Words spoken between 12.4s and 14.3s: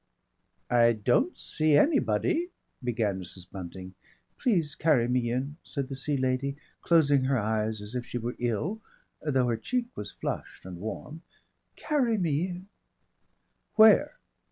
in." "Where?"